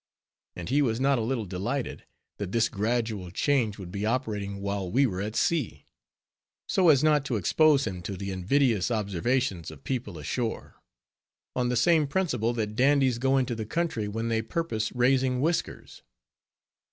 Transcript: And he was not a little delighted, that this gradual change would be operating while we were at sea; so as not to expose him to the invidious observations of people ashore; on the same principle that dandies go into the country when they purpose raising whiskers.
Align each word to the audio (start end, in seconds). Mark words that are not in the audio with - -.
And 0.55 0.69
he 0.69 0.81
was 0.81 0.99
not 0.99 1.19
a 1.19 1.21
little 1.21 1.45
delighted, 1.45 2.05
that 2.37 2.51
this 2.51 2.69
gradual 2.69 3.29
change 3.29 3.77
would 3.77 3.91
be 3.91 4.03
operating 4.03 4.59
while 4.59 4.89
we 4.89 5.05
were 5.05 5.21
at 5.21 5.35
sea; 5.35 5.85
so 6.67 6.89
as 6.89 7.03
not 7.03 7.23
to 7.25 7.35
expose 7.35 7.85
him 7.85 8.01
to 8.01 8.17
the 8.17 8.31
invidious 8.31 8.89
observations 8.89 9.69
of 9.69 9.83
people 9.83 10.17
ashore; 10.17 10.81
on 11.55 11.69
the 11.69 11.75
same 11.77 12.07
principle 12.07 12.51
that 12.53 12.75
dandies 12.75 13.19
go 13.19 13.37
into 13.37 13.53
the 13.53 13.63
country 13.67 14.07
when 14.07 14.27
they 14.27 14.41
purpose 14.41 14.91
raising 14.93 15.39
whiskers. 15.39 16.01